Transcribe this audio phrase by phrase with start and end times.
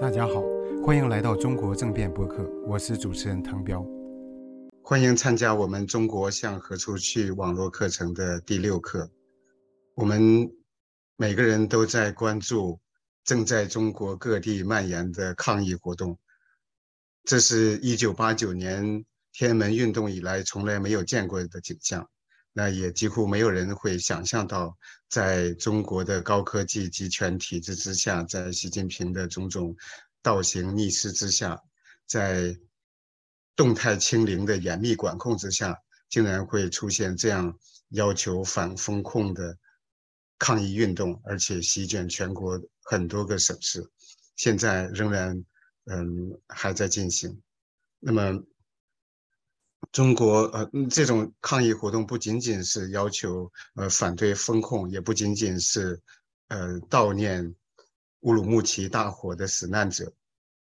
[0.00, 0.42] 大家好，
[0.84, 3.84] 欢迎来到中国政变播客，我是主持人唐彪。
[4.82, 9.10] 欢迎参加我们《中国向何处去》网络课程的第六课。
[9.94, 10.50] 我们
[11.16, 12.78] 每个人都在关注
[13.24, 16.18] 正在中国各地蔓延的抗议活动，
[17.24, 22.08] 这是一九八九年天安门运动以来从来没有见过的景象。
[22.56, 24.78] 那也几乎没有人会想象到，
[25.08, 29.74] 在中国的高科技集权体制之下，在习近平的种种
[30.22, 31.60] 倒行逆施之下，
[32.06, 32.56] 在
[33.56, 35.76] 动态清零的严密管控之下，
[36.08, 37.58] 竟然会出现这样
[37.88, 39.58] 要求反风控的
[40.38, 43.84] 抗议运动，而且席卷全国很多个省市，
[44.36, 45.44] 现在仍然
[45.86, 47.42] 嗯还在进行。
[47.98, 48.40] 那么。
[49.94, 56.02] 中国呃，这种抗议活动不仅仅是要求呃反对风控，也不仅仅是
[56.48, 57.54] 呃悼念
[58.22, 60.12] 乌鲁木齐大火的死难者，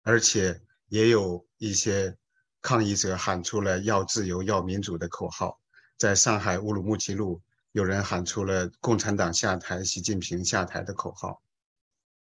[0.02, 2.14] 而且也有一些
[2.60, 5.58] 抗议者喊出了要自由、要民主的口号。
[5.96, 7.40] 在上海乌鲁木齐路，
[7.72, 11.40] 有人喊出了“共产党下台，习近平下台”的口号。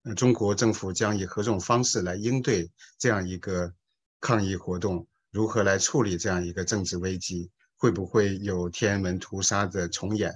[0.04, 3.74] 那中国政府将以何种方式来应对这样一个
[4.20, 5.08] 抗议活动？
[5.36, 7.52] 如何来处理这样一个政治危机？
[7.76, 10.34] 会不会有天安门屠杀的重演？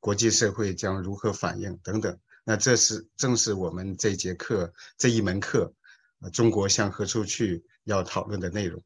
[0.00, 1.76] 国际社会将如何反应？
[1.82, 2.18] 等等。
[2.44, 5.74] 那这是正是我们这节课这一门课，
[6.32, 8.82] 中国向何处去要讨论的内容。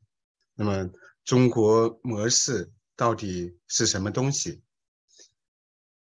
[0.57, 0.91] 那么，
[1.25, 4.61] 中国模式到底是什么东西？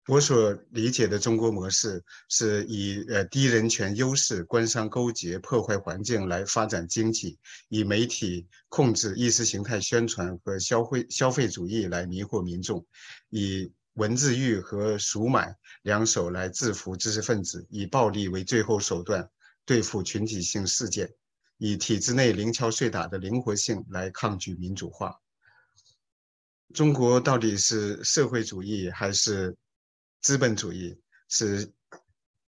[0.06, 7.38] 我所理解的中国模式是以呃低人权优势、官商勾结、破坏环境来发展经济，
[7.70, 12.86] 以媒体控制意识形态宣传和消费消费主义来迷惑民众，
[13.30, 19.26] 以文字狱和赎买两手来制服知识分子，以暴力为最后手段
[19.64, 21.10] 对付群体性事件，
[21.56, 25.18] 以体制内零敲碎打的灵活性来抗拒民主化。
[26.74, 29.56] 中国到底是社会主义还是？
[30.24, 30.96] 资本主义
[31.28, 31.70] 是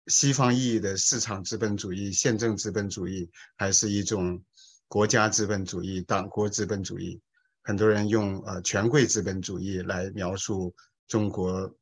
[0.07, 4.41] 西方意义的市场资本主义、宪政资本主义，还是一种
[4.87, 7.19] 国家资本主义、党国资本主义？
[7.63, 10.73] 很多人用呃权贵资本主义来描述
[11.09, 11.75] 中国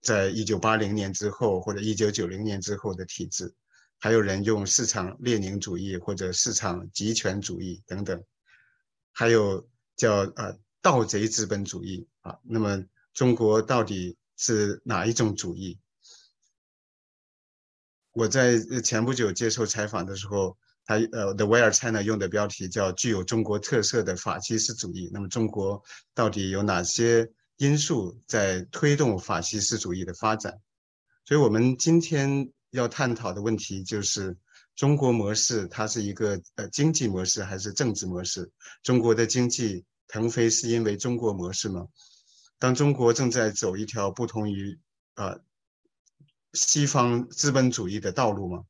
[0.00, 3.52] 在一九八零年之后或者一九九零年之后的体制，
[3.98, 8.24] 还有人用市场列宁主义或者市场集权主义等等，
[9.12, 12.38] 还有叫呃盗贼资本主义啊。
[12.42, 12.82] 那么
[13.12, 14.16] 中国到底？
[14.42, 15.78] 是哪一种主义？
[18.12, 20.56] 我在前不久接受采访的时候，
[20.86, 25.10] 他呃，The Wire China 用的标题叫“具有中国特色的法西斯主义”。
[25.12, 25.84] 那么，中国
[26.14, 30.58] 到底有哪些因素在推动法西斯主义的发展？
[31.26, 34.38] 所以，我们今天要探讨的问题就是：
[34.74, 38.50] 中国模式它是一个呃经济模式还是政治模式？
[38.82, 41.86] 中国的经济腾飞是因为中国模式吗？
[42.60, 44.78] 当中国正在走一条不同于
[45.14, 45.40] 啊
[46.52, 48.64] 西方资本主义的道路吗？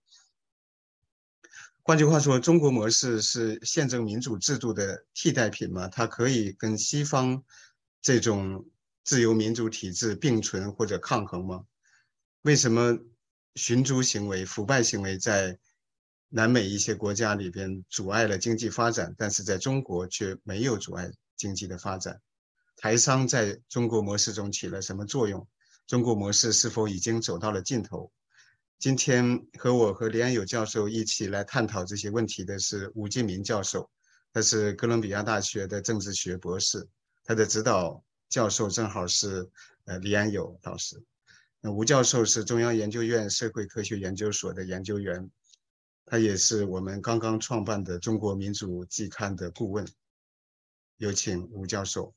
[1.83, 5.89] 换句话说，中国模式是宪政民主制度的替代品吗？
[5.89, 7.43] 它可以跟西方
[8.01, 8.65] 这种
[9.03, 11.65] 自由民主体制并存或者抗衡吗？
[12.43, 12.97] 为什么
[13.57, 15.59] 寻租行为、腐败行为在
[16.29, 22.21] 南美一些国家里边阻碍了经济发展，但是在中国却没有阻碍经济的发展？
[22.83, 25.47] 台商在中国模式中起了什么作用？
[25.87, 28.11] 中国模式是否已经走到了尽头？
[28.79, 33.91] 今天和我和李安友教授一起来探讨这些问题的是吴敬明教授，
[34.33, 36.89] 他是哥伦比亚大学的政治学博士，
[37.23, 39.47] 他的指导教授正好是
[39.85, 40.99] 呃李安友老师。
[41.61, 45.31] 那吴教授是中央研究院社会科学研究所的研究员，
[46.07, 49.87] 他也是我们刚刚创办的中国民主季刊的顾问。
[50.97, 52.15] 有请吴教授。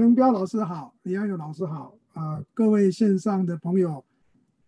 [0.00, 4.02] 滕彪老师好，李安友老师好啊，各位线上的朋友，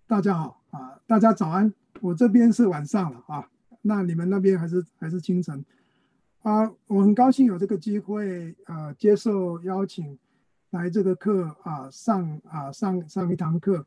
[0.07, 1.73] 大家好啊，大家早安。
[2.03, 3.49] 我这边是晚上了啊，
[3.81, 5.65] 那你们那边还是还是清晨
[6.43, 6.71] 啊？
[6.87, 10.19] 我很高兴有这个机会啊，接受邀请
[10.69, 13.87] 来这个课啊，上啊上上一堂课，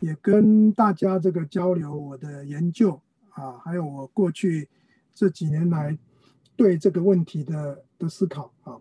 [0.00, 2.98] 也跟大家这个交流我的研究
[3.28, 4.66] 啊，还有我过去
[5.12, 5.98] 这几年来
[6.56, 8.78] 对这个问题的的思考啊。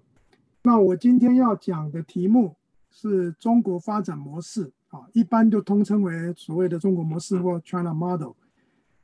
[0.68, 2.54] 那我今天要讲的题目
[2.92, 8.34] 是中国发展模式啊，一般就通称为所谓的中国模式或 China Model，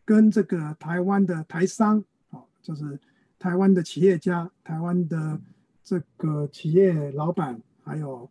[0.04, 3.00] 跟这个台湾的台商啊，就是
[3.39, 5.39] 台湾的企业家、台湾的
[5.86, 8.30] 这个企业老板，还有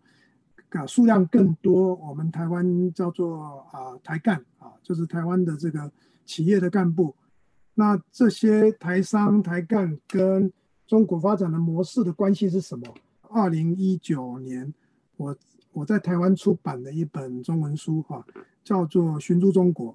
[0.69, 5.91] 啊数量更多，我们台湾叫做啊台干啊，就是台湾的这个
[6.27, 7.17] 企业的干部。
[7.73, 10.53] 那这些台商台干跟
[10.87, 12.95] 中国发展的模式的关系是什么？
[13.33, 14.73] 二零一九年，
[15.17, 15.37] 我
[15.73, 18.25] 我在台湾出版的一本中文书哈，
[18.63, 19.93] 叫做《寻诸中国》。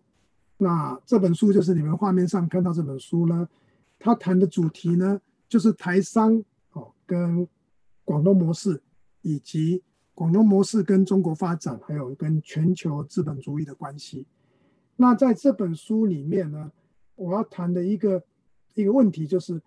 [0.57, 3.47] 那这本书就是你们画面上看到这本书呢，
[3.99, 7.47] 它谈的主题呢，就是台商哦跟
[8.03, 8.81] 广东模式，
[9.21, 9.83] 以及
[10.15, 14.25] 广东模式跟中国发展，还有跟全球资本主义的关系。
[14.95, 16.71] 那在这本书里面呢，
[17.15, 18.23] 我要谈的一个
[18.73, 19.61] 一个问题就是，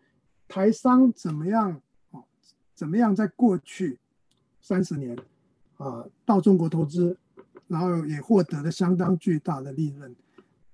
[0.48, 1.80] 台商怎么样，
[2.80, 3.98] 怎么样在过去
[4.62, 5.14] 三十年
[5.76, 7.14] 啊到中国投资，
[7.68, 10.16] 然后也获得了相当巨大的利润。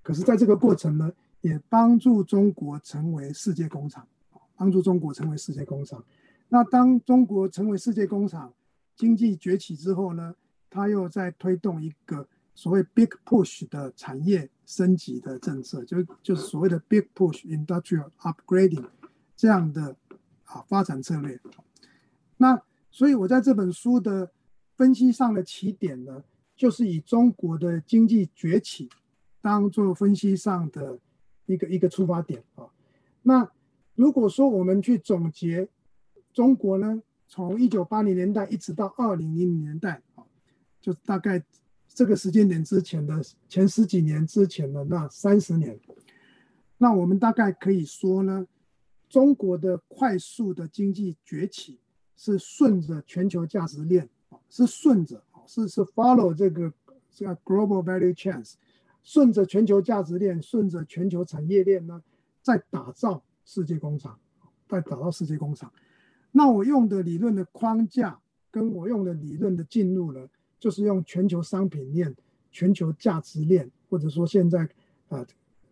[0.01, 1.11] 可是，在这个过程呢，
[1.41, 4.07] 也帮助中国成为世界工厂，
[4.55, 6.01] 帮助中国成为世界工厂。
[6.47, 8.53] 那当中国成为世界工厂，
[8.95, 10.33] 经济崛起之后呢，
[10.69, 12.25] 他又在推动一个
[12.55, 18.85] 所谓 “big push” 的产业升级的政策，就就是所谓的 “big push industrial upgrading”
[19.35, 19.93] 这样的
[20.45, 21.37] 啊发展策略。
[22.37, 22.61] 那
[22.91, 24.31] 所以，我在这本书的
[24.75, 26.23] 分析上的起点呢，
[26.55, 28.89] 就是以中国的经济崛起。
[29.39, 30.99] 当做分析上的
[31.45, 32.67] 一个一个出发点啊，
[33.21, 33.49] 那
[33.95, 35.69] 如果说我们去总结
[36.33, 40.25] 中国呢，从一九八零年代一直到二零零零年代啊，
[40.81, 41.41] 就大概
[41.87, 45.79] 这个时间点之前的前十几年之前的那三十年，
[46.77, 48.45] 那我们大概可以说呢，
[49.07, 51.79] 中国的快速的经济崛起
[52.17, 56.73] 是顺着全球价值链啊，是顺着是是 follow 这个
[57.09, 58.55] 这个 global value chains。
[59.03, 62.03] 顺着全球价值链，顺着全球产业链呢，
[62.41, 64.19] 在打造世界工厂，
[64.67, 65.71] 在打造世界工厂。
[66.33, 68.19] 那我用的理论的框架，
[68.51, 70.27] 跟我用的理论的进入呢，
[70.59, 72.13] 就是用全球商品链、
[72.51, 74.67] 全球价值链，或者说现在
[75.07, 75.25] 啊，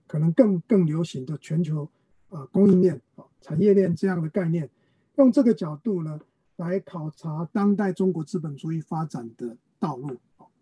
[0.07, 1.89] 可能更更流行的全球
[2.30, 4.69] 啊供应链啊产业链这样的概念，
[5.15, 6.18] 用这个角度呢
[6.57, 10.17] 来考察当代中国资本主义发展的道路。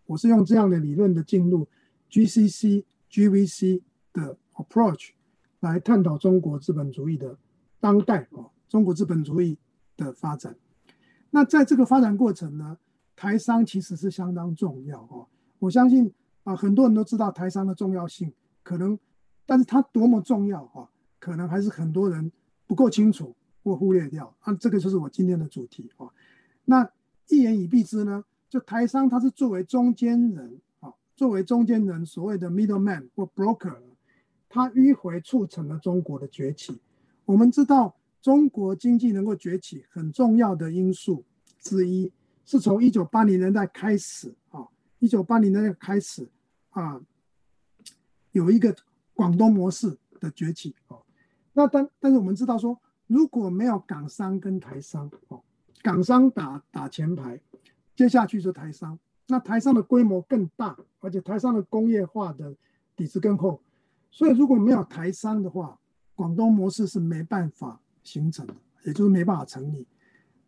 [0.05, 1.67] 我是用这样的理论的进入。
[2.11, 3.81] GCC、GVC
[4.13, 5.13] 的 approach
[5.61, 7.35] 来探讨中国资本主义的
[7.79, 9.57] 当代哦，中国资本主义
[9.97, 10.55] 的发展。
[11.31, 12.77] 那在这个发展过程呢，
[13.15, 15.27] 台商其实是相当重要哦。
[15.57, 16.13] 我相信
[16.43, 18.31] 啊，很多人都知道台商的重要性，
[18.61, 18.99] 可能，
[19.47, 20.87] 但是它多么重要啊，
[21.17, 22.31] 可能还是很多人
[22.67, 24.53] 不够清楚或忽略掉啊。
[24.55, 26.11] 这个就是我今天的主题哦。
[26.65, 26.87] 那
[27.29, 30.59] 一言以蔽之呢，就台商他是作为中间人。
[31.15, 33.77] 作为中间人，所谓的 middleman 或 broker，
[34.49, 36.81] 他迂回促成了中国的崛起。
[37.25, 41.23] 我们知道，中国经济能够崛起，很重要的因素
[41.59, 42.11] 之一，
[42.45, 44.67] 是从一九八零年代开始啊，
[44.97, 46.27] 一九八零年代开始
[46.71, 46.99] 啊，
[48.31, 48.75] 有一个
[49.13, 51.03] 广东模式的崛起哦。
[51.53, 52.81] 那但但是我们知道说，
[53.13, 55.39] 如果没有港商跟台商哦，
[55.83, 57.39] 港商打打前排，
[57.95, 58.97] 接下去就台商。
[59.27, 62.55] 那台商的规模更大，而且台商的工业化的
[62.95, 63.61] 底子更厚，
[64.09, 65.77] 所以如果没有台商的话，
[66.15, 69.85] 广东模式是没办法形成的，也就是没办法成立。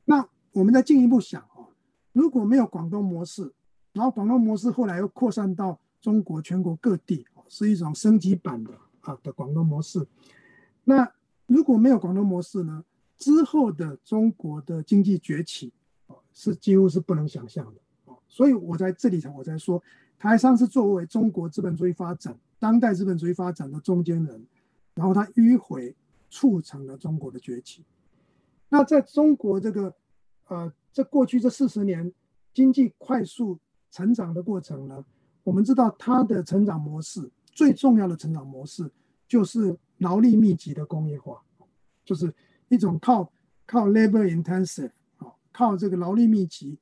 [0.05, 1.69] 那我们再进一步想啊，
[2.13, 3.53] 如果没有广东模式，
[3.93, 10.07] 然后广东模式后来又扩散到中国全国各地，是一种升级版的啊的广东模式。
[10.83, 11.07] 那
[11.47, 12.83] 如果没有广东模式呢，
[13.17, 15.71] 之后的中国的经济崛起
[16.33, 17.81] 是几乎是不能想象的。
[18.27, 19.81] 所以我在这里头，我在说，
[20.17, 24.45] 台商是作为中国资本主义发展、当代资本主义发展的中间人，
[24.93, 25.95] 然后他迂回
[26.29, 27.83] 促成了中国的崛起。
[28.67, 29.93] 那在中国这个，
[30.47, 32.11] 呃，这过去这四十年
[32.53, 33.57] 经济快速
[33.91, 35.05] 成长的过程呢，
[35.43, 38.91] 我们知道它的成长模式最重要的成长模式
[39.27, 41.41] 就是劳力密集的工业化，
[42.03, 42.33] 就是
[42.67, 43.31] 一种靠
[43.65, 46.77] 靠 labor intensive 啊，靠这个劳力密集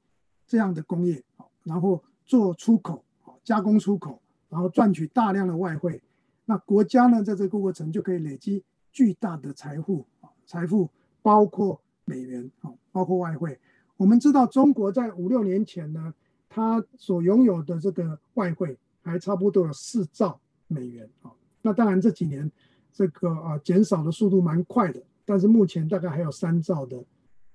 [0.48, 1.24] 这样的工业。
[1.63, 3.05] 然后做出口，
[3.41, 6.03] 加工出口，然后赚取大量的外汇，
[6.43, 10.89] 那国家呢，在这个过程就可以累积巨大的财富啊，财富
[11.22, 13.58] 包括美元啊，包括外汇。
[13.96, 16.13] 我们知道，中国在五六年前呢，
[16.50, 21.32] 它所拥有的这个外汇还差不多有四兆美元啊。
[21.62, 22.51] 那当然这几年
[22.94, 27.04] 这个啊减少的速度蛮快的，但是目前大概还有三兆的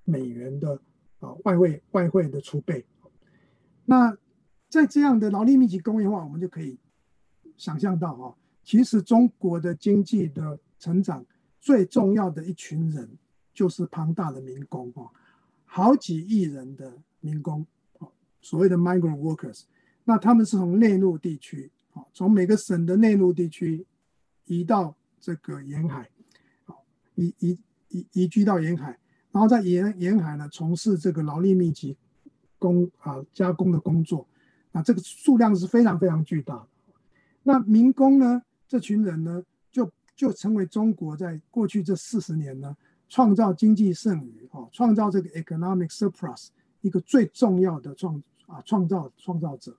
[0.05, 0.79] 美元的
[1.21, 2.85] 啊外汇外汇的储备。
[3.85, 4.15] 那
[4.69, 6.77] 在这样的劳力密集工业化，我们就可以
[7.57, 11.25] 想象到啊，其实中国的经济的成长
[11.61, 13.09] 最重要的一群人
[13.55, 15.09] 就是庞大的民工啊，
[15.65, 17.65] 好几亿人的民工
[17.99, 18.09] 啊，
[18.43, 19.63] 所谓的 migrant workers，
[20.05, 23.87] 那他们是从内陆地区，啊，从每个省的内陆地区
[24.45, 26.09] 移到这个沿海，
[26.65, 26.85] 好，
[27.15, 27.59] 移移
[27.89, 28.99] 移移居到沿海，
[29.33, 31.97] 然后在沿沿海呢从事这个劳力密集
[32.59, 34.27] 工啊加工的工作，
[34.73, 36.69] 啊，这个数量是非常非常巨大的。
[37.43, 42.77] 那民工呢，这群人呢，就就成为中国在过去这四十年呢。
[43.11, 46.49] 创造经济剩余，哦，创造这个 economic surplus
[46.83, 49.75] 一个最重要的创啊创造创造者，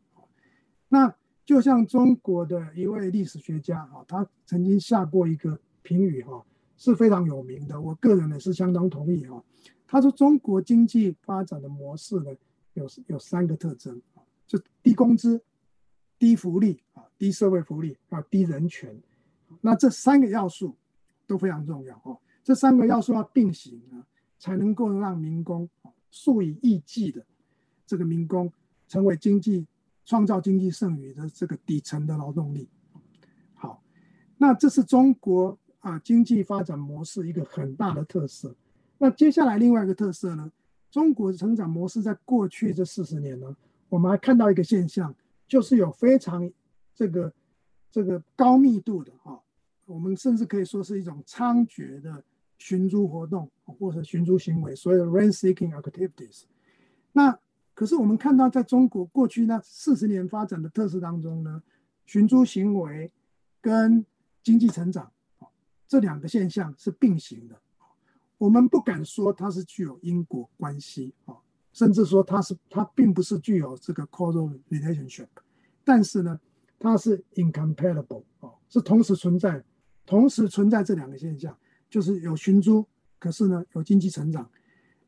[0.88, 1.14] 那
[1.50, 6.46] 就像中国的一位历史学家哈，他曾经下过一个评语哈，
[6.78, 9.44] 是非常有名的，我个人呢是相当同意哈。
[9.88, 12.30] 他说中国经济发展的模式呢
[12.76, 15.42] 有有三个特征啊，就低工资、
[16.20, 18.96] 低福利啊、低社会福利啊、低人权，
[19.62, 20.76] 那这三个要素
[21.26, 22.16] 都非常重要哦。
[22.44, 24.06] 这三个要素要并行啊，
[24.38, 25.68] 才能够让民工
[26.12, 27.26] 数以亿计的
[27.88, 28.54] 这个民工
[28.88, 29.66] 成为经济
[30.10, 32.68] 创造经济剩余的这个底层的劳动力。
[33.54, 33.84] 好，
[34.40, 38.56] 那这是中国啊经济发展模式一个很大的特色。
[38.98, 40.52] 那接下来另外一个特色呢，
[40.90, 43.56] 中国的成长模式在过去这四十年呢，
[43.88, 45.14] 我们还看到一个现象，
[45.48, 46.52] 就是有非常
[46.96, 47.32] 这个
[47.92, 49.40] 这个高密度的啊，
[49.86, 52.24] 我们甚至可以说是一种猖獗的。
[52.62, 56.42] 寻租活动或者寻租行为，所谓的 rent-seeking activities。
[57.14, 57.40] 那
[57.80, 61.64] 可是我们看到，在中国过去那四十年发展的特色当中呢，
[62.06, 63.10] 寻租行为
[63.62, 64.06] 跟
[64.44, 65.10] 经济成长
[65.88, 67.56] 这两个现象是并行的。
[68.38, 71.38] 我们不敢说它是具有因果关系啊，
[71.72, 75.30] 甚至说它是它并不是具有这个 causal relationship，
[75.86, 76.38] 但是呢，
[76.78, 79.64] 它是 incompatible 啊，是同时存在，
[80.06, 81.58] 同时存在这两个现象。
[81.90, 82.86] 就是有寻租，
[83.18, 84.52] 可是呢有经济成长，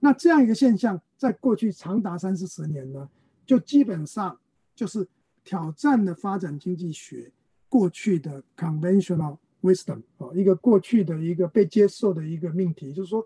[0.03, 3.07] 那这样一个现象，在过去长达三四十年呢，
[3.45, 4.35] 就基本上
[4.75, 5.07] 就是
[5.43, 7.31] 挑战了发展经济学
[7.69, 13.25] 过去的 conventional wisdom 啊，一个过去的一个被接受的一个命题，就是说，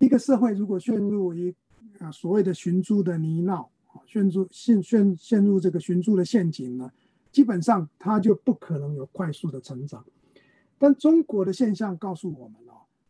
[0.00, 1.54] 一个社会如果陷入一
[2.00, 6.90] 啊所谓的寻租的泥淖啊，陷入陷陷陷入这个寻租的陷阱呢，
[7.30, 10.04] 基本上它就不可能有快速的成长。
[10.78, 12.56] 但中国的现象告诉我们。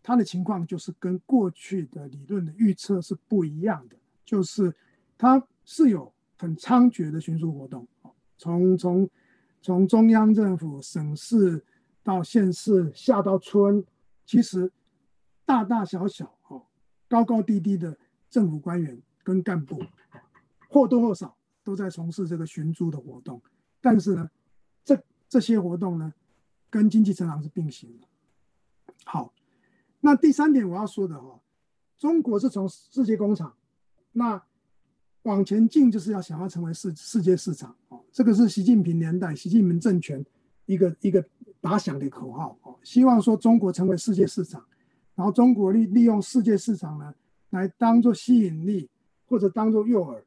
[0.09, 4.75] 它的情况就是跟过去的理论的预测是不一样的，就是
[5.19, 7.87] 它是有很猖獗的寻租活动，
[8.39, 9.11] 从从
[9.61, 11.63] 从中央政府、省市
[12.03, 13.85] 到县市下到村，
[14.25, 14.73] 其实
[15.45, 16.65] 大大小小、哦
[17.07, 17.95] 高高低低的
[18.31, 19.79] 政府官员跟干部，
[20.71, 23.43] 或多或少都在从事这个寻租的活动。
[23.83, 24.31] 但是呢，
[24.87, 24.99] 这
[25.29, 26.15] 这些活动呢，
[26.71, 28.07] 跟经济成长是并行的。
[29.05, 29.35] 好。
[30.01, 31.41] 那第三点我要说的哈，
[31.99, 33.53] 中国是从世界工厂，
[34.13, 34.41] 那
[35.23, 40.25] 往前进就是要想要成为世世界市场哦，这个是习近平年代、习近平政权
[40.67, 41.25] 一个一个
[41.61, 44.65] 打响的口号哦，希望说中国成为世界市场，
[45.17, 47.13] 然后中国利利用世界市场呢
[47.51, 48.89] 来当做吸引力
[49.27, 50.23] 或者当做诱饵，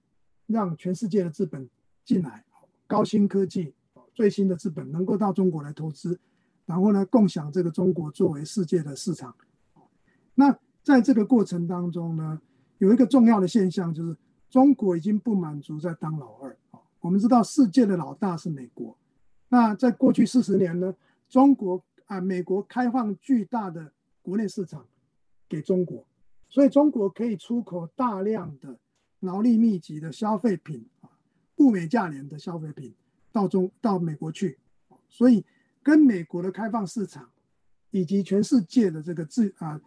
[0.48, 1.68] 让全世界的资本
[2.04, 2.44] 进来，
[2.86, 3.74] 高新科技、
[4.14, 6.20] 最新的资本能够到中国来投资，
[6.66, 9.34] 然后呢共享这个中国作为世界的市场。
[10.36, 12.42] 那在这个过程当中呢，
[12.80, 14.16] 有一个重要的现象，就是
[14.50, 16.58] 中国已经不满足在当老二
[17.00, 18.98] 我们知道世界的老大是美国，
[19.50, 20.96] 那在过去四十年呢，
[21.30, 24.86] 中国啊，美国开放巨大的国内市场
[25.50, 26.06] 给中国，
[26.50, 28.78] 所以中国可以出口大量的
[29.20, 31.10] 劳力密集的消费品啊，
[31.58, 32.94] 物美价廉的消费品
[33.32, 34.58] 到中到美国去，
[35.10, 35.44] 所以
[35.84, 37.30] 跟美国的开放市场
[37.90, 39.80] 以及全世界的这个自啊。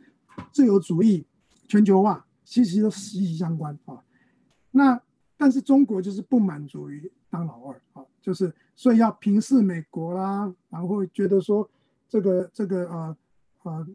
[0.53, 1.25] 自由主义、
[1.67, 4.03] 全球化，其实都息息相关啊。
[4.71, 5.01] 那
[5.37, 11.69] 但是中国就是不满足于当老二啊，就是所以要平视美国啦，然后觉得说
[12.09, 13.17] 这个这个呃
[13.63, 13.87] 呃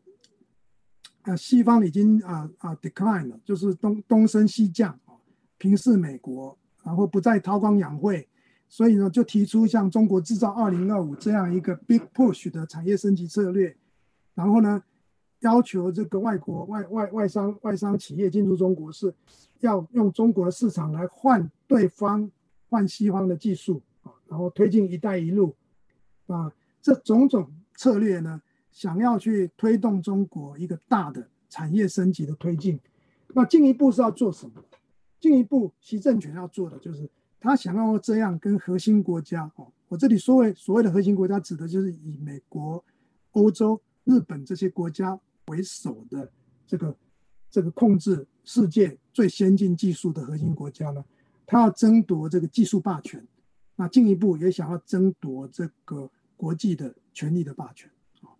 [1.23, 5.15] 呃西方已经啊啊 decline 了，就是东东升西降啊，
[5.57, 8.27] 平视美国，然后不再韬光养晦，
[8.67, 13.75] 所以呢就提出像中国制造二零二五这样一个 big push 的产业升级策略，
[14.33, 14.83] 然后呢。
[15.41, 19.13] 要求这个外国外外外商外商企业进入中国是，
[19.61, 22.29] 要用中国市场来换对方
[22.69, 25.55] 换西方的技术啊，然后推进“一带一路”
[26.27, 28.41] 啊，这种种策略呢，
[28.71, 32.77] 想要去推动中国一个大的产业升级的推进。
[33.33, 34.61] 那进一步是要做什么？
[35.21, 42.83] 进一步，习政权要做的就是他想要这样跟核心国家哦，我这里所谓所谓的核心国家，指的就是以美国、
[43.31, 45.17] 欧洲、日本这些国家。
[45.49, 46.31] 为首的
[46.65, 46.95] 这个
[47.49, 51.03] 这个控制世界最先进技术的核心国家呢，
[51.45, 53.27] 他要争夺这个技术霸权，
[53.75, 57.89] 那进一步也想要争夺这个国际的权力的霸权
[58.21, 58.31] 啊。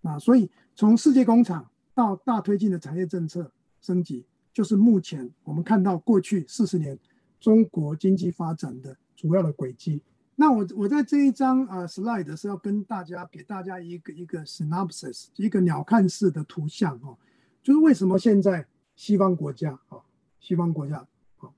[0.00, 6.98] 那所以从世界工厂到大推进的产业政策升级，就是目前我们看到过去四十年
[7.38, 10.02] 中国经济发展的主要的轨迹。
[10.36, 17.18] 那我我在这一张啊 slide 是要跟大家给大家一个一个 synopsis，一个鸟瞰式的图像哦，
[17.62, 18.64] 就是为什么现在
[18.94, 19.98] 西方国家啊，
[20.38, 21.04] 西方国家。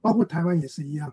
[0.03, 1.11] 包括台湾也是一样，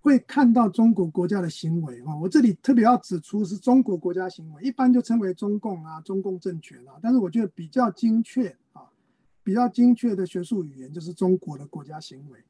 [0.00, 2.16] 会看到中国国家的行为啊。
[2.16, 6.98] 我这里特别要指出是中国国家行为，一般就称为中共啊、中共政权啊。
[7.00, 8.82] 但是我觉得比较精确啊，
[9.44, 12.40] 比较精确的学术语言就是中国的国家行为。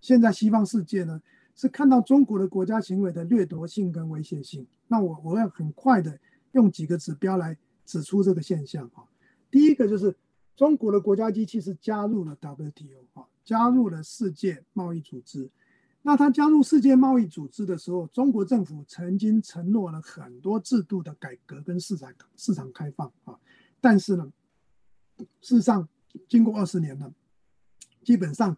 [0.00, 1.20] 现在西方世界呢
[1.54, 4.66] 是看到中国的国家行为的掠夺性跟威胁性。
[4.88, 6.18] 那我我要很快的
[6.52, 9.04] 用几个指标来指出这个现象啊。
[9.50, 10.16] 第一个就是
[10.56, 13.24] 中国的国家机器是加入了 WTO 啊。
[13.44, 15.50] 加入了世界贸易组织，
[16.00, 23.38] 那他加入世界贸易组织的时候，中国政府曾经承诺了很多制度的改革跟市场市场开放啊，
[23.82, 24.32] 但是呢，
[25.42, 25.86] 事实上
[26.26, 27.12] 经过二十年了，
[28.02, 28.56] 基本上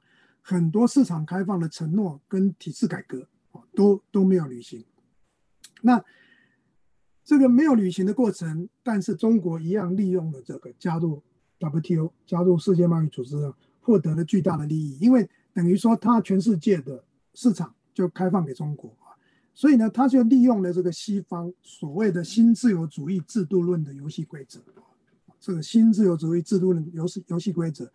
[0.48, 4.84] 很多市场开放的承诺跟体制改革啊都都没有履行。
[5.82, 6.00] 那
[7.24, 11.20] 这个没有履行的过程，但是中国一样利用了这个加入
[11.58, 13.36] WTO，加入世界贸易组织。
[13.86, 19.14] 获得了巨大的利益，因为等于说它全世界的市场就开放给中国啊，
[19.54, 24.58] 所以呢，他就利用了这个西方所谓的新自由主义制度论的游戏规则
[25.38, 27.88] 这个新自由主义制度论游戏游戏规则，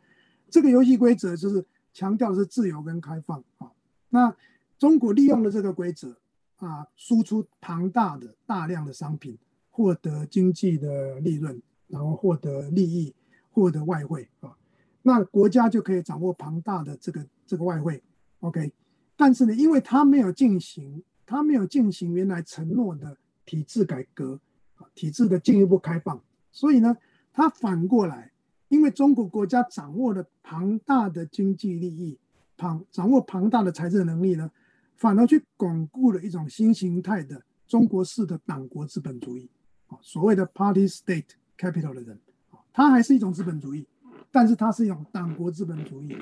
[0.50, 1.62] 这个游戏规则就是
[1.94, 3.72] 强调的是自由跟开放啊。
[4.10, 4.36] 那
[4.78, 6.18] 中国利用了这个规则
[6.58, 9.38] 啊，输出庞大的大量的商品，
[9.70, 13.14] 获得经济的利润，然后获得利益，
[13.52, 14.58] 获得外汇啊。
[15.04, 18.04] 那国家就可以掌握庞大的这个这个外汇
[18.42, 18.72] ，OK，
[19.16, 24.40] 但是呢，因为他没有进行，他没有进行原来承诺的体制改革
[24.76, 26.96] 啊，体制的进一步开放，所以呢，
[27.34, 28.31] 他反过来，
[28.72, 32.18] 因为中国国家掌握了庞大的经济利益，
[32.56, 34.50] 庞掌握庞大的财政能力呢，
[34.96, 39.50] 反而去巩固了一种新形态的中国式的党国资本主义，
[39.88, 42.18] 啊，所谓的 Party State Capital 的人，
[42.52, 43.86] 啊，它还是一种资本主义。
[44.34, 46.16] 但是它是一种党国资本主义。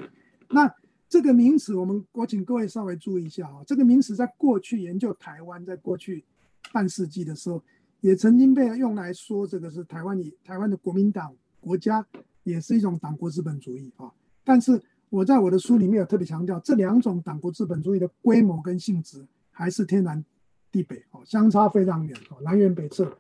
[0.50, 0.68] 那
[1.08, 3.62] 这个名词，我们我请各位稍微注意一下啊。
[3.68, 6.26] 这个名词在过去研究台湾，在过去
[6.74, 7.62] 半世纪的时候，
[8.02, 11.32] 也曾经被用来说这个是台湾以台湾的国民党
[11.62, 12.04] 国家
[12.50, 14.12] 也是一种党国资本主义啊。
[14.44, 20.24] 但是我在我的书里面有特别强调，这两种党国资本主义的规模跟性质还是天南
[20.72, 23.18] 地北哦，相差非常远哦，南辕北辙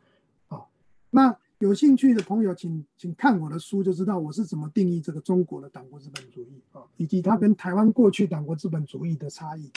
[0.47, 0.61] 啊。
[1.09, 9.69] 那有兴趣的朋友，请请看我的书，就知道我是怎么定义这个中国的党国资本主义啊，以及它跟台湾过去党国资本主义的差异。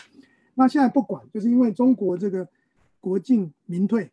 [0.55, 2.47] 那现在不管，就是因为中国这个
[3.01, 4.11] 国进民退，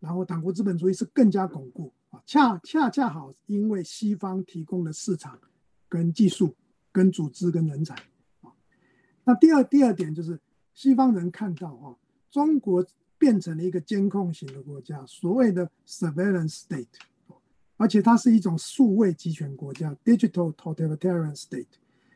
[0.00, 1.92] 然后党国资本主义是更加巩固，
[2.24, 5.38] 恰恰恰好因为西方提供的市场、
[5.88, 6.54] 跟技术、
[6.90, 7.94] 跟组织、跟人才
[8.40, 8.52] 啊。
[9.24, 10.40] 那第二第二点就是
[10.74, 11.96] 西方人看到啊，
[12.30, 12.84] 中国
[13.18, 16.86] 变成了一个监控型的国家，所谓的 surveillance state。
[17.76, 21.66] 而且它是一种数位集权国家 （digital totalitarian state）。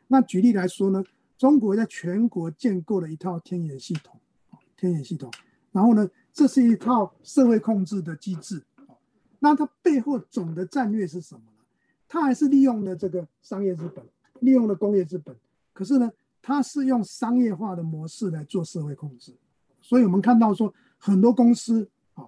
[0.06, 1.02] 那举例来说呢，
[1.36, 4.20] 中国在全国建构了一套天眼系统，
[4.76, 5.28] 天眼系统。
[5.72, 8.62] 然后呢，这是一套社会控制的机制。
[9.50, 11.64] 那它背后总的战略是什么呢？
[12.08, 14.04] 它还是利用了这个商业资本，
[14.40, 15.36] 利用了工业资本。
[15.72, 16.10] 可是呢，
[16.42, 19.34] 它是用商业化的模式来做社会控制。
[19.80, 22.24] 所以我们看到说，很多公司，啊，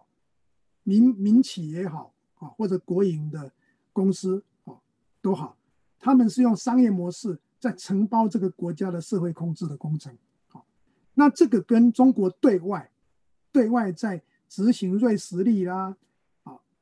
[0.84, 2.12] 民民企也好。
[2.40, 3.50] 啊，或者国营的
[3.92, 4.72] 公司啊，
[5.20, 5.56] 都好，
[5.98, 10.16] 他们是用商业模式在承包这个国家的社会控制的工程。
[10.46, 10.64] 好，
[11.14, 12.88] 那这个跟中国对外
[13.50, 15.96] 对外在执行瑞士力啦，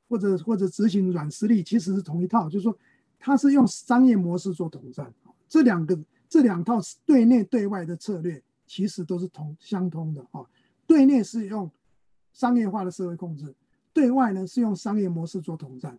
[0.08, 2.76] 或者或者执行软实力，其实是同一套，就是说
[3.18, 5.12] 它是用商业模式做统战。
[5.48, 10.44] 这两个这两套对内对外的策略其实都是同相通的啊。
[10.86, 11.70] 对内是用
[12.32, 13.54] 商业化的社会控制。
[13.92, 15.98] 对外呢是用商业模式做统战，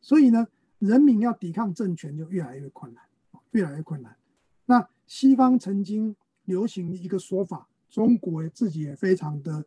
[0.00, 0.48] 所以呢，
[0.78, 3.04] 人民要抵抗政权就越来越困难，
[3.50, 4.16] 越来越困难。
[4.64, 9.62] 那西方曾经流行一个说法，中国自己也非常的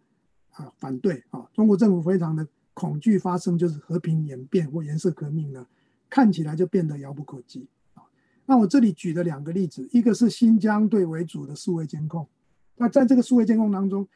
[0.54, 2.48] 啊反对啊，中国政府非常的
[2.80, 5.66] 恐惧发生就是和平演变或颜色革命呢，
[6.10, 8.04] 看起来就变得遥不可及啊。
[8.46, 12.28] 那我这里举的两个例子，一个是新疆队为主的数位监控，
[12.76, 14.08] 那在这个数位监控当中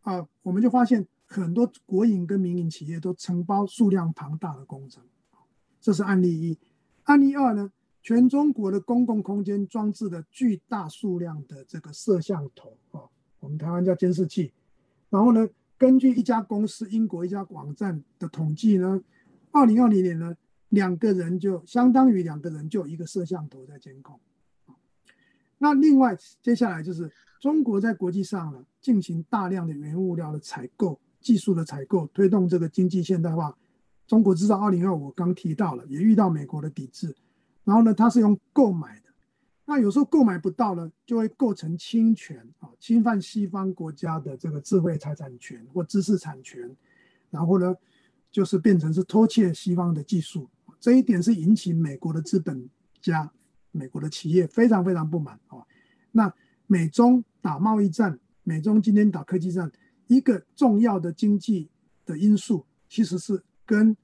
[0.00, 1.06] 啊，我们就发现。
[1.24, 5.02] 很多国营跟民营企业都承包数量庞大的工程，
[5.80, 6.58] 这是案例一。
[7.04, 13.08] 案例二呢，全中国的公共空间装置的巨大数量的这个摄像头啊，
[13.40, 14.52] 我们台湾叫监视器。
[15.08, 15.48] 然后呢，
[15.82, 19.02] 根据一家公司英国一家网站的统计呢，
[19.50, 20.32] 二零二零年呢，
[20.68, 24.20] 两个人就相当于两个人就有一个摄像头在监控。
[25.58, 33.52] 那另外接下来就是中国在国际上呢进行大量的原物料的采购、技术的采购，推动这个经济现代化。
[34.06, 37.12] 中国制造二零二五刚提到了，也遇到美国的抵制。
[37.64, 39.01] 然后呢，它是用购买，
[39.64, 46.68] 那有时候购买不到呢，就会构成侵权啊，侵犯西方国家的这个智慧财产权或知识产权，
[47.30, 47.74] 然后呢，
[48.30, 52.68] 就是变成是偷窃西方的技术，这一点是引起美国的资本
[53.00, 53.30] 家、
[53.70, 55.64] 美国的企业非常非常不满啊。
[56.10, 56.32] 那
[56.66, 59.70] 美中打贸易战，美中今天打科技战，
[60.08, 61.70] 一个重要的经济
[62.04, 63.96] 的因素其实是跟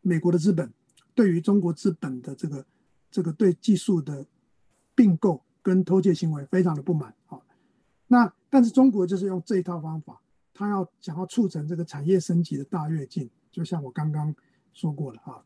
[0.00, 0.72] 美国的资本。
[1.14, 2.64] 对于中国资本的这个
[3.10, 4.24] 这个对技术的
[4.94, 7.38] 并购跟偷窃行为非常的不满啊，
[8.06, 10.20] 那但是中国就是用这一套方法，
[10.54, 14.34] 他要想要促成这个产业升级的大跃进，就像我刚刚
[14.72, 15.42] 说过了啊，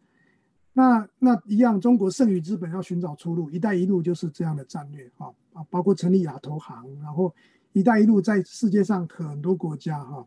[0.73, 7.35] 那那一样，中国剩余资本要寻找出路，一带一路就是这样的战略啊啊，包括成立亚投行，然后
[7.73, 10.27] 一带一路在世界上很多国家哈，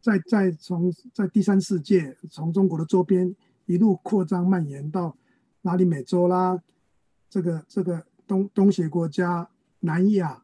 [0.00, 3.34] 在在从在第三世界从中国的周边。
[3.66, 5.16] 一路扩张蔓延到
[5.62, 6.60] 拉丁美洲啦，
[7.32, 9.48] 这个这个东东协国家、
[9.80, 10.42] 南亚、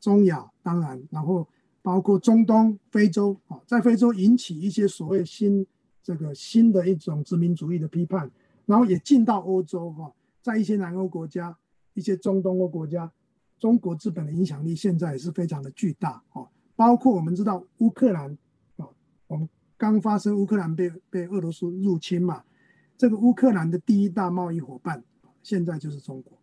[0.00, 1.46] 中亚，当然，然后
[1.82, 5.66] 包括中东、非洲啊，在非洲引起一些所谓新
[6.02, 8.30] 这个新的一种殖民主义的批判，
[8.64, 11.54] 然后也进到欧洲哈，在一些南欧国家、
[11.92, 13.12] 一些中东欧国家，
[13.58, 18.30] 中国资本的影响力现在也是非常的巨大啊，包括我们知道乌克兰
[18.78, 18.88] 啊，
[19.26, 22.42] 我们刚发生乌克兰被被俄罗斯入侵嘛。
[22.96, 25.04] 这个乌克兰的第一大贸易伙伴，
[25.42, 26.38] 现在就是中国。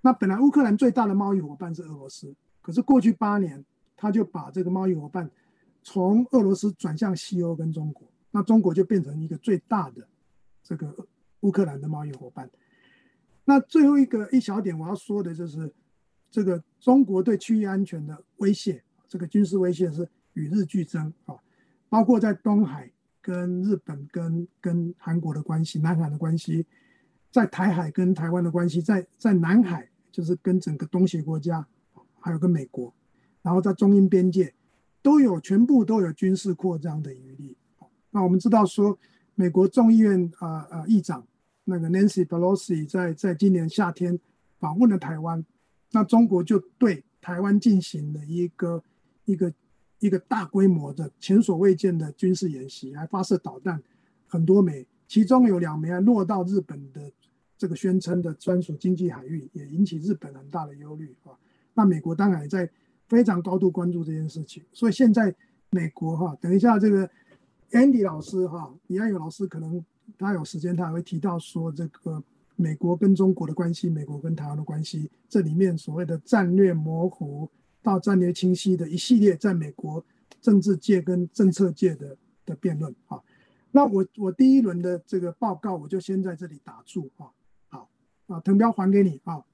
[0.00, 3.64] 那本来乌克兰最大的贸易伙伴是俄罗斯，可是过去八年，
[3.96, 5.30] 他就把这个贸易伙伴
[5.82, 10.06] 从俄罗斯转向西欧跟中国，那中国就变成一个最大的
[10.62, 10.94] 这个
[11.40, 12.50] 乌克兰的贸易伙伴。
[13.44, 15.72] 那最后一个一小点我要说的就是，
[16.30, 21.36] 这个中国对区域安全的威胁，这个军事威胁是与日俱增啊，
[21.88, 22.90] 包括在东海。
[23.26, 26.66] 跟日本、跟跟韩国的关系，南海的关系，
[27.34, 31.66] 在台海跟台湾的关系，在在南海就是跟整个东协国家，
[32.20, 32.94] 还有跟美国，
[33.42, 34.54] 然后在中印边界
[35.02, 37.56] 都有全部都有军事扩张的余地。
[38.12, 38.96] 那我们知道说，
[39.34, 41.26] 美国众议院啊啊议长
[41.64, 44.16] 那个 Nancy Pelosi 在在今年夏天
[44.60, 45.44] 访问了台湾，
[45.90, 48.80] 那中国就对台湾进行了一个
[49.24, 49.52] 一个。
[50.00, 53.82] 一个大规模的前所未见的军事演习，还发射导弹
[54.26, 57.10] 很多枚，其中有两枚还落到日本的
[57.56, 61.32] 这个宣称的专属经济海域，也引起日本很大的忧虑啊。
[61.74, 62.68] 那美国当然也在
[63.08, 64.62] 非常高度关注这件事情。
[64.72, 65.34] 所以现在
[65.70, 67.08] 美国哈，等一下这个
[67.70, 69.84] Andy 老师哈，李安友老师可能
[70.18, 72.22] 他有时间，他还会提到说这个
[72.56, 77.48] 美国跟中国的关系，美国跟台湾的关系，这里面所谓的战略模糊。
[77.84, 80.02] 到战略清晰的一系列在美国
[80.40, 83.20] 政治界跟政策界的的辩论啊，
[83.72, 87.28] 那我我第一轮的这个报告我就先在这里打住啊，
[88.26, 89.44] 啊，藤彪还给你啊，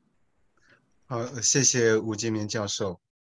[1.06, 3.00] 好，谢谢吴金明教授。